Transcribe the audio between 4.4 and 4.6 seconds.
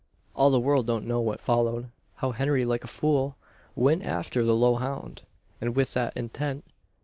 the